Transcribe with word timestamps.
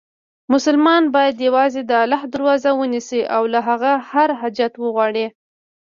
مسلمان 0.53 1.03
باید 1.15 1.43
یووازې 1.47 1.81
د 1.85 1.91
الله 2.03 2.21
دروازه 2.33 2.69
ونیسي، 2.75 3.21
او 3.35 3.43
له 3.53 3.59
هغه 3.67 3.91
هر 4.11 4.29
حاجت 4.39 4.73
وغواړي. 4.77 5.25